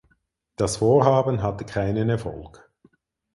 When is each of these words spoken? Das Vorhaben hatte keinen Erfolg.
Das 0.55 0.77
Vorhaben 0.77 1.43
hatte 1.43 1.63
keinen 1.63 2.09
Erfolg. 2.09 2.67